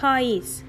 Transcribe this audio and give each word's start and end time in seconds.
پاییز 0.00 0.62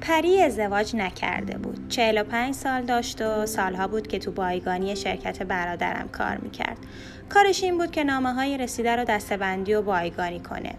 پری 0.00 0.42
ازدواج 0.42 0.96
نکرده 0.96 1.58
بود. 1.58 1.88
45 1.88 2.54
سال 2.54 2.82
داشت 2.82 3.22
و 3.22 3.46
سالها 3.46 3.88
بود 3.88 4.06
که 4.06 4.18
تو 4.18 4.30
بایگانی 4.32 4.96
شرکت 4.96 5.42
برادرم 5.42 6.08
کار 6.08 6.36
می‌کرد. 6.36 6.76
کارش 7.28 7.62
این 7.62 7.78
بود 7.78 7.90
که 7.90 8.04
نامه 8.04 8.32
های 8.32 8.58
رسیده 8.58 8.96
رو 8.96 9.04
دستبندی 9.04 9.74
و 9.74 9.82
بایگانی 9.82 10.40
کنه. 10.40 10.74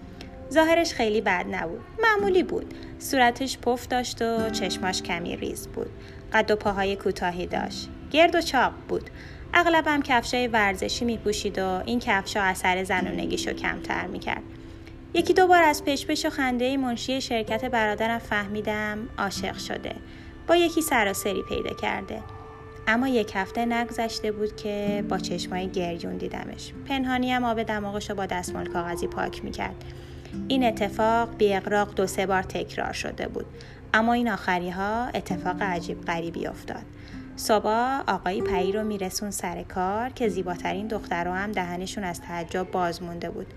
ظاهرش 0.52 0.94
خیلی 0.94 1.22
بد 1.22 1.46
نبود. 1.52 1.82
معمولی 2.04 2.44
بود. 2.44 2.74
صورتش 3.00 3.58
پف 3.58 3.88
داشت 3.88 4.22
و 4.22 4.50
چشماش 4.50 5.02
کمی 5.02 5.36
ریز 5.36 5.68
بود. 5.68 5.90
قد 6.34 6.52
و 6.52 6.56
پاهای 6.56 6.96
کوتاهی 6.96 7.48
داشت. 7.48 7.90
گرد 8.12 8.36
و 8.36 8.42
چاق 8.42 8.74
بود. 8.88 9.10
اغلبم 9.54 10.02
کفشای 10.02 10.48
ورزشی 10.48 11.06
میپوشید 11.06 11.60
و 11.60 11.82
این 11.86 12.00
کفشا 12.00 12.42
اثر 12.42 12.84
زنونگیشو 12.84 13.54
کمتر 13.54 14.08
می‌کرد. 14.08 14.44
یکی 15.16 15.34
دو 15.34 15.48
بار 15.48 15.64
از 15.64 15.86
پشپش 15.86 16.26
و 16.26 16.30
خنده 16.30 16.78
منشی 16.78 17.22
شرکت 17.22 17.66
برادرم 17.66 18.20
فهمیدم 18.20 18.98
عاشق 19.18 19.58
شده. 19.58 19.96
با 20.48 20.56
یکی 20.56 20.82
سراسری 20.82 21.44
پیدا 21.50 21.76
کرده. 21.76 22.20
اما 22.88 23.08
یک 23.08 23.32
هفته 23.36 23.66
نگذشته 23.66 24.32
بود 24.32 24.56
که 24.56 25.06
با 25.10 25.18
چشمای 25.18 25.68
گریون 25.68 26.18
دیدمش. 26.18 26.74
پنهانی 26.88 27.32
هم 27.32 27.44
آب 27.44 27.64
دماغش 27.64 28.10
رو 28.10 28.16
با 28.16 28.26
دستمال 28.26 28.66
کاغذی 28.66 29.08
پاک 29.08 29.44
می‌کرد. 29.44 29.76
این 30.48 30.64
اتفاق 30.64 31.38
بی 31.38 31.54
اقراق 31.54 31.94
دو 31.96 32.08
سه 32.08 32.26
بار 32.26 32.44
تکرار 32.44 32.94
شده 32.94 33.28
بود. 33.28 33.46
اما 33.94 34.14
این 34.14 34.30
آخری 34.30 34.70
ها 34.70 35.06
اتفاق 35.06 35.62
عجیب 35.62 36.02
غریبی 36.02 36.48
افتاد. 36.48 36.84
صبح 37.36 37.70
آقای 38.08 38.42
پری 38.42 38.72
رو 38.72 38.84
میرسون 38.84 39.32
سر 39.32 39.64
کار 39.64 40.10
که 40.10 40.30
زیباترین 40.30 40.88
دخترها 40.88 41.36
هم 41.36 41.52
دهنشون 41.52 42.04
از 42.04 42.22
تعجب 42.22 42.72
باز 42.72 43.04
مونده 43.04 43.30
بود. 43.30 43.48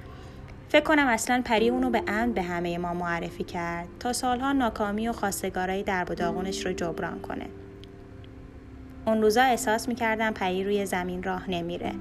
فکر 0.69 0.85
کنم 0.85 1.07
اصلا 1.07 1.43
پری 1.45 1.69
اونو 1.69 1.91
به 1.91 2.03
اند 2.07 2.35
به 2.35 2.43
همه 2.43 2.79
ما 2.79 2.95
معرفی 2.95 3.45
کرد 3.45 3.89
تا 4.01 4.13
سالها 4.13 4.53
ناکامی 4.53 5.09
و 5.09 5.13
خواستگارایی 5.13 5.83
در 5.83 6.13
و 6.13 6.15
داغونش 6.15 6.67
رو 6.67 6.73
جبران 6.73 7.21
کنه. 7.21 7.47
اون 9.07 9.23
روزا 9.23 9.43
احساس 9.43 9.89
می‌کردم 9.89 10.33
پری 10.33 10.65
روی 10.65 10.87
زمین 10.87 11.23
راه 11.23 11.51
نمیره. 11.51 11.93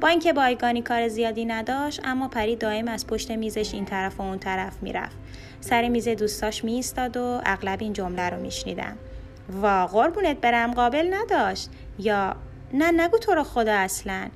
با 0.00 0.08
اینکه 0.08 0.32
بایگانی 0.32 0.82
کار 0.82 1.08
زیادی 1.08 1.44
نداشت 1.44 2.00
اما 2.04 2.28
پری 2.28 2.56
دائم 2.56 2.88
از 2.88 3.06
پشت 3.06 3.30
میزش 3.30 3.74
این 3.74 3.84
طرف 3.84 4.20
و 4.20 4.22
اون 4.22 4.38
طرف 4.38 4.82
می‌رفت. 4.82 5.16
سر 5.60 5.88
میز 5.88 6.08
دوستاش 6.08 6.64
میستاد 6.64 7.16
و 7.16 7.40
اغلب 7.46 7.78
این 7.80 7.92
جمله 7.92 8.30
رو 8.30 8.40
میشنیدم. 8.40 8.96
وا 9.52 9.86
قربونت 9.86 10.40
برم 10.40 10.70
قابل 10.70 11.14
نداشت 11.14 11.70
یا 11.98 12.36
نه 12.72 12.90
نگو 12.90 13.18
تو 13.18 13.34
رو 13.34 13.44
خدا 13.44 13.72
اصلا 13.72 14.28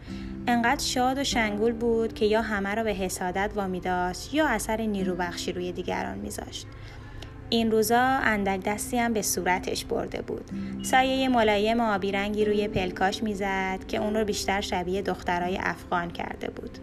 انقدر 0.46 0.84
شاد 0.84 1.18
و 1.18 1.24
شنگول 1.24 1.72
بود 1.72 2.12
که 2.12 2.26
یا 2.26 2.42
همه 2.42 2.74
را 2.74 2.84
به 2.84 2.92
حسادت 2.92 3.50
وامی 3.54 3.80
داشت 3.80 4.34
یا 4.34 4.48
اثر 4.48 4.80
نیرو 4.80 5.14
بخشی 5.14 5.52
روی 5.52 5.72
دیگران 5.72 6.18
میذاشت. 6.18 6.66
این 7.50 7.70
روزا 7.70 8.00
اندک 8.00 8.64
دستی 8.64 8.98
هم 8.98 9.12
به 9.12 9.22
صورتش 9.22 9.84
برده 9.84 10.22
بود. 10.22 10.50
سایه 10.82 11.28
ملایم 11.28 11.80
آبی 11.80 12.12
رنگی 12.12 12.44
روی 12.44 12.68
پلکاش 12.68 13.22
می‌زد 13.22 13.78
که 13.88 13.98
اون 13.98 14.14
رو 14.14 14.24
بیشتر 14.24 14.60
شبیه 14.60 15.02
دخترای 15.02 15.58
افغان 15.60 16.10
کرده 16.10 16.50
بود. 16.50 16.78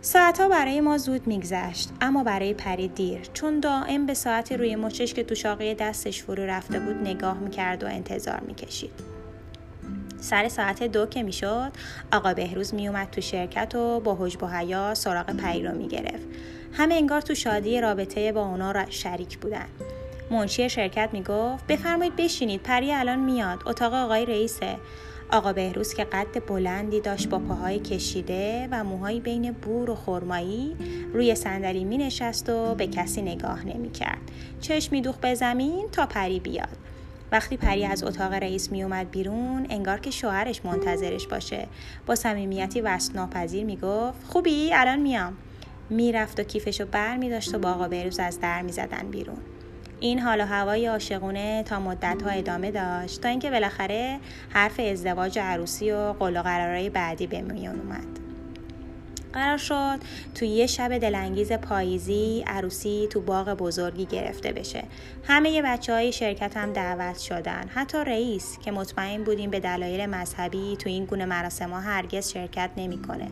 ساعتها 0.00 0.48
برای 0.48 0.80
ما 0.80 0.98
زود 0.98 1.26
میگذشت 1.26 1.90
اما 2.00 2.24
برای 2.24 2.54
پری 2.54 2.88
دیر. 2.88 3.20
چون 3.32 3.60
دائم 3.60 4.06
به 4.06 4.14
ساعت 4.14 4.52
روی 4.52 4.76
مچش 4.76 5.14
که 5.14 5.24
تو 5.24 5.34
شاقه 5.34 5.74
دستش 5.74 6.22
فرو 6.22 6.42
رفته 6.42 6.80
بود 6.80 6.96
نگاه 6.96 7.38
می‌کرد 7.38 7.84
و 7.84 7.86
انتظار 7.86 8.40
می‌کشید. 8.40 9.11
سر 10.22 10.48
ساعت 10.48 10.82
دو 10.82 11.06
که 11.06 11.22
می‌شد 11.22 11.72
آقا 12.12 12.34
بهروز 12.34 12.74
میومد 12.74 13.10
تو 13.10 13.20
شرکت 13.20 13.74
و 13.74 14.00
با 14.00 14.16
حجب 14.20 14.42
و 14.42 14.46
حیا 14.46 14.94
سراغ 14.94 15.30
پری 15.30 15.62
رو 15.62 15.74
می‌گرفت 15.74 16.26
همه 16.72 16.94
انگار 16.94 17.20
تو 17.20 17.34
شادی 17.34 17.80
رابطه 17.80 18.32
با 18.32 18.46
اونا 18.46 18.90
شریک 18.90 19.38
بودن 19.38 19.66
منشی 20.30 20.70
شرکت 20.70 21.08
می‌گفت 21.12 21.66
بفرمایید 21.66 22.16
بشینید 22.16 22.62
پری 22.62 22.92
الان 22.92 23.18
میاد 23.18 23.58
اتاق 23.66 23.94
آقای 23.94 24.26
رئیسه 24.26 24.76
آقا 25.32 25.52
بهروز 25.52 25.94
که 25.94 26.04
قد 26.04 26.46
بلندی 26.46 27.00
داشت 27.00 27.28
با 27.28 27.38
پاهای 27.38 27.78
کشیده 27.78 28.68
و 28.70 28.84
موهایی 28.84 29.20
بین 29.20 29.52
بور 29.52 29.90
و 29.90 29.94
خرمایی 29.94 30.76
روی 31.12 31.34
صندلی 31.34 31.84
می 31.84 31.98
نشست 31.98 32.48
و 32.48 32.74
به 32.74 32.86
کسی 32.86 33.22
نگاه 33.22 33.66
نمی 33.66 33.90
کرد. 33.90 34.18
چشمی 34.60 35.00
دوخ 35.00 35.16
به 35.16 35.34
زمین 35.34 35.88
تا 35.92 36.06
پری 36.06 36.40
بیاد. 36.40 36.91
وقتی 37.32 37.56
پری 37.56 37.84
از 37.84 38.04
اتاق 38.04 38.32
رئیس 38.32 38.72
می 38.72 38.82
اومد 38.82 39.10
بیرون 39.10 39.66
انگار 39.70 40.00
که 40.00 40.10
شوهرش 40.10 40.64
منتظرش 40.64 41.26
باشه. 41.26 41.68
با 42.06 42.14
صمیمیتی 42.14 42.80
وصل 42.80 43.12
ناپذیر 43.14 43.64
می‌گفت 43.64 44.24
خوبی؟ 44.24 44.74
الان 44.74 45.00
میام. 45.00 45.36
می‌رفت 45.90 46.40
و 46.40 46.42
کیفشو 46.42 46.86
بر 46.86 47.16
می 47.16 47.30
داشت 47.30 47.54
و 47.54 47.58
با 47.58 47.70
آقا 47.70 47.88
بهروز 47.88 48.18
از 48.18 48.40
در 48.40 48.62
می 48.62 48.72
زدن 48.72 49.10
بیرون. 49.10 49.38
این 50.00 50.18
حال 50.18 50.40
و 50.40 50.44
هوای 50.44 50.86
عاشقونه 50.86 51.62
تا 51.62 51.80
مدت 51.80 52.22
ها 52.22 52.30
ادامه 52.30 52.70
داشت 52.70 53.20
تا 53.20 53.28
اینکه 53.28 53.50
بالاخره 53.50 54.18
حرف 54.48 54.80
ازدواج 54.80 55.38
عروسی 55.38 55.92
و 55.92 56.12
قول 56.12 56.40
و 56.40 56.42
قرارهای 56.42 56.90
بعدی 56.90 57.26
به 57.26 57.40
میون 57.40 57.80
اومد. 57.80 58.21
قرار 59.32 59.56
شد 59.56 59.98
توی 60.34 60.48
یه 60.48 60.66
شب 60.66 60.98
دلانگیز 60.98 61.52
پاییزی 61.52 62.44
عروسی 62.46 63.08
تو 63.10 63.20
باغ 63.20 63.54
بزرگی 63.54 64.06
گرفته 64.06 64.52
بشه. 64.52 64.84
همه 65.24 65.62
بچه 65.62 65.92
های 65.92 66.12
شرکت 66.12 66.56
هم 66.56 66.72
دعوت 66.72 67.18
شدن. 67.18 67.68
حتی 67.68 67.98
رئیس 67.98 68.58
که 68.58 68.70
مطمئن 68.70 69.24
بودیم 69.24 69.50
به 69.50 69.60
دلایل 69.60 70.06
مذهبی 70.06 70.76
تو 70.76 70.88
این 70.88 71.04
گونه 71.04 71.24
مراسم 71.24 71.70
ها 71.70 71.80
هرگز 71.80 72.32
شرکت 72.32 72.70
نمی‌کنه. 72.76 73.28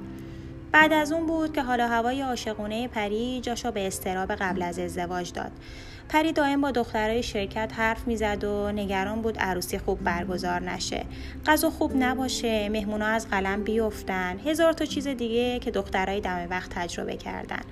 بعد 0.72 0.92
از 0.92 1.12
اون 1.12 1.26
بود 1.26 1.52
که 1.52 1.62
حالا 1.62 1.88
هوای 1.88 2.22
عاشقونه 2.22 2.88
پری 2.88 3.40
جاشو 3.40 3.70
به 3.70 3.86
استراب 3.86 4.32
قبل 4.32 4.62
از 4.62 4.78
ازدواج 4.78 5.32
داد. 5.32 5.52
پری 6.08 6.32
دائم 6.32 6.60
با 6.60 6.70
دخترای 6.70 7.22
شرکت 7.22 7.72
حرف 7.76 8.06
می‌زد 8.06 8.44
و 8.44 8.72
نگران 8.72 9.22
بود 9.22 9.38
عروسی 9.38 9.78
خوب 9.78 10.04
برگزار 10.04 10.62
نشه. 10.62 11.04
غذا 11.46 11.70
خوب 11.70 11.92
نباشه 11.96 12.68
مهمونا 12.68 13.06
از 13.06 13.28
قلم 13.28 13.64
بیفتن. 13.64 14.38
هزار 14.46 14.72
تا 14.72 14.84
چیز 14.84 15.08
دیگه 15.08 15.58
که 15.58 15.70
دخترای 15.70 16.20
دم 16.20 16.46
وقت 16.50 16.70
تجربه 16.70 17.16
کردن. 17.16 17.62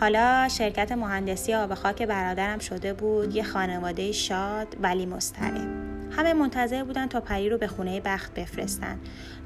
حالا 0.00 0.48
شرکت 0.48 0.92
مهندسی 0.92 1.54
آب 1.54 1.74
خاک 1.74 2.02
برادرم 2.02 2.58
شده 2.58 2.92
بود 2.92 3.36
یه 3.36 3.42
خانواده 3.42 4.12
شاد 4.12 4.76
ولی 4.80 5.06
مضطرب 5.06 5.89
همه 6.10 6.32
منتظر 6.32 6.84
بودن 6.84 7.06
تا 7.06 7.20
پری 7.20 7.48
رو 7.48 7.58
به 7.58 7.66
خونه 7.66 8.00
بخت 8.00 8.34
بفرستن. 8.34 8.98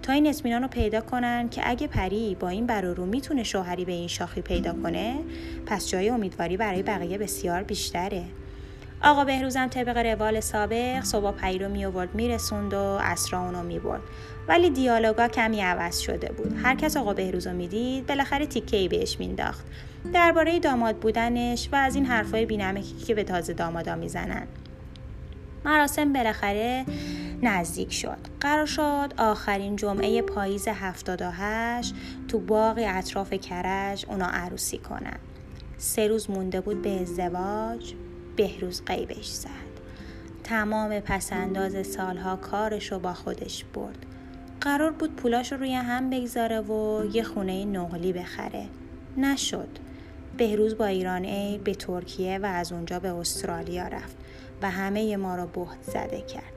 تا 0.02 0.12
این 0.12 0.26
اطمینان 0.26 0.62
رو 0.62 0.68
پیدا 0.68 1.00
کنن 1.00 1.48
که 1.48 1.62
اگه 1.64 1.86
پری 1.86 2.36
با 2.40 2.48
این 2.48 2.66
برارو 2.66 3.06
می‌تونه 3.06 3.42
شوهری 3.42 3.84
به 3.84 3.92
این 3.92 4.08
شاخی 4.08 4.40
پیدا 4.40 4.72
کنه 4.72 5.14
پس 5.66 5.88
جای 5.88 6.08
امیدواری 6.08 6.56
برای 6.56 6.82
بقیه 6.82 7.18
بسیار 7.18 7.62
بیشتره. 7.62 8.24
آقا 9.02 9.24
بهروزم 9.24 9.66
طبق 9.66 9.96
روال 9.96 10.40
سابق 10.40 11.04
صبح 11.04 11.30
پری 11.30 11.58
رو 11.58 11.68
می 11.68 11.84
آورد 11.84 12.14
میرسوند 12.14 12.74
و 12.74 12.98
اسرا 13.00 13.40
اونو 13.40 13.62
می‌برد. 13.62 14.00
ولی 14.48 14.70
دیالوگا 14.70 15.28
کمی 15.28 15.60
عوض 15.60 15.98
شده 15.98 16.32
بود. 16.32 16.54
هر 16.62 16.74
کس 16.74 16.96
آقا 16.96 17.14
بهروز 17.14 17.46
رو 17.46 17.52
می‌دید 17.52 18.06
بالاخره 18.06 18.46
تیکه 18.46 18.76
ای 18.76 18.88
بهش 18.88 19.16
مینداخت 19.18 19.64
درباره 20.12 20.58
داماد 20.58 20.96
بودنش 20.96 21.68
و 21.72 21.76
از 21.76 21.94
این 21.94 22.06
حرفای 22.06 22.46
بینمکی 22.46 22.94
که 23.06 23.14
به 23.14 23.24
تازه 23.24 23.52
دامادا 23.52 23.94
می‌زنن. 23.94 24.46
مراسم 25.64 26.12
بالاخره 26.12 26.84
نزدیک 27.42 27.92
شد. 27.92 28.18
قرار 28.40 28.66
شد 28.66 29.14
آخرین 29.18 29.76
جمعه 29.76 30.22
پاییز 30.22 30.68
78 30.68 31.94
تو 32.28 32.38
باقی 32.38 32.84
اطراف 32.84 33.32
کرج 33.32 34.06
اونا 34.08 34.26
عروسی 34.26 34.78
کنن. 34.78 35.18
سه 35.78 36.08
روز 36.08 36.30
مونده 36.30 36.60
بود 36.60 36.82
به 36.82 37.00
ازدواج 37.00 37.94
بهروز 38.36 38.82
قیبش 38.84 39.26
زد. 39.26 39.48
تمام 40.44 41.00
پسنداز 41.00 41.86
سالها 41.86 42.36
کارش 42.36 42.92
رو 42.92 42.98
با 42.98 43.14
خودش 43.14 43.64
برد. 43.64 44.06
قرار 44.60 44.92
بود 44.92 45.16
پولاش 45.16 45.52
رو 45.52 45.58
روی 45.58 45.74
هم 45.74 46.10
بگذاره 46.10 46.60
و 46.60 47.04
یه 47.12 47.22
خونه 47.22 47.64
نقلی 47.64 48.12
بخره. 48.12 48.66
نشد. 49.16 49.68
بهروز 50.36 50.78
با 50.78 50.86
ایران 50.86 51.24
ای 51.24 51.58
به 51.58 51.74
ترکیه 51.74 52.38
و 52.38 52.46
از 52.46 52.72
اونجا 52.72 52.98
به 52.98 53.08
استرالیا 53.12 53.88
رفت. 53.88 54.16
و 54.64 54.70
همه 54.70 55.16
ما 55.16 55.36
را 55.36 55.46
بهت 55.46 55.82
زده 55.82 56.20
کرد. 56.20 56.52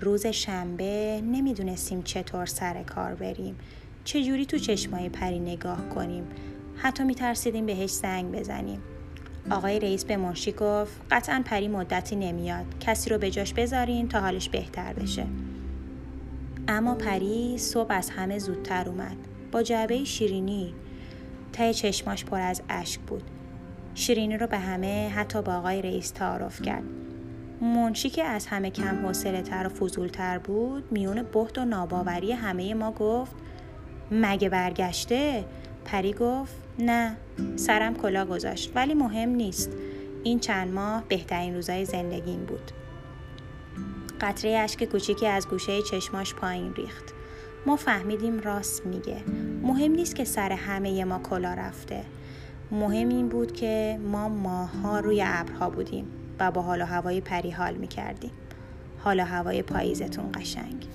روز 0.00 0.26
شنبه 0.26 1.20
نمی‌دونستیم 1.24 2.02
چطور 2.02 2.46
سر 2.46 2.82
کار 2.82 3.14
بریم. 3.14 3.56
چجوری 4.04 4.46
تو 4.46 4.58
چشمای 4.58 5.08
پری 5.08 5.38
نگاه 5.38 5.88
کنیم؟ 5.88 6.24
حتی 6.76 7.04
میترسیدیم 7.04 7.66
بهش 7.66 7.90
زنگ 7.90 8.32
بزنیم. 8.32 8.82
آقای 9.50 9.80
رئیس 9.80 10.04
به 10.04 10.16
منشی 10.16 10.52
گفت 10.52 10.92
قطعا 11.10 11.42
پری 11.44 11.68
مدتی 11.68 12.16
نمیاد. 12.16 12.64
کسی 12.80 13.10
رو 13.10 13.18
به 13.18 13.30
جاش 13.30 13.54
بذارین 13.54 14.08
تا 14.08 14.20
حالش 14.20 14.48
بهتر 14.48 14.92
بشه. 14.92 15.26
اما 16.68 16.94
پری 16.94 17.58
صبح 17.58 17.92
از 17.92 18.10
همه 18.10 18.38
زودتر 18.38 18.88
اومد. 18.88 19.16
با 19.52 19.62
جعبه 19.62 20.04
شیرینی. 20.04 20.74
ته 21.52 21.74
چشماش 21.74 22.24
پر 22.24 22.40
از 22.40 22.62
اشک 22.68 23.00
بود. 23.00 23.22
شیرینی 23.94 24.38
رو 24.38 24.46
به 24.46 24.58
همه 24.58 25.08
حتی 25.08 25.42
با 25.42 25.54
آقای 25.54 25.82
رئیس 25.82 26.10
تعارف 26.10 26.62
کرد. 26.62 26.84
منشی 27.60 28.10
که 28.10 28.24
از 28.24 28.46
همه 28.46 28.70
کم 28.70 29.06
حوصله 29.06 29.42
تر 29.42 29.66
و 29.66 29.68
فضولتر 29.68 30.38
بود 30.38 30.92
میون 30.92 31.22
بحت 31.22 31.58
و 31.58 31.64
ناباوری 31.64 32.32
همه 32.32 32.74
ما 32.74 32.92
گفت 32.92 33.32
مگه 34.10 34.48
برگشته؟ 34.48 35.44
پری 35.84 36.12
گفت 36.12 36.54
نه 36.78 37.16
سرم 37.56 37.94
کلا 37.94 38.24
گذاشت 38.24 38.72
ولی 38.74 38.94
مهم 38.94 39.28
نیست. 39.28 39.70
این 40.24 40.40
چند 40.40 40.74
ماه 40.74 41.04
بهترین 41.08 41.54
روزای 41.54 41.84
زندگیم 41.84 42.44
بود. 42.44 42.70
قطره 44.20 44.50
اشک 44.50 44.84
کوچیکی 44.84 45.26
از 45.26 45.48
گوشه 45.48 45.82
چشماش 45.82 46.34
پایین 46.34 46.74
ریخت. 46.74 47.04
ما 47.66 47.76
فهمیدیم 47.76 48.40
راست 48.40 48.86
میگه. 48.86 49.16
مهم 49.62 49.92
نیست 49.92 50.14
که 50.14 50.24
سر 50.24 50.52
همه 50.52 51.04
ما 51.04 51.18
کلا 51.18 51.54
رفته. 51.54 52.04
مهم 52.70 53.08
این 53.08 53.28
بود 53.28 53.52
که 53.52 54.00
ما 54.12 54.28
ماها 54.28 55.00
روی 55.00 55.22
ابرها 55.26 55.70
بودیم 55.70 56.06
و 56.40 56.50
با 56.50 56.62
حال 56.62 56.82
و 56.82 56.84
هوای 56.84 57.20
پری 57.20 57.50
حال 57.50 57.74
می‌کردیم. 57.74 58.30
حال 58.98 59.20
و 59.20 59.24
هوای 59.24 59.62
پاییزتون 59.62 60.32
قشنگ. 60.34 60.86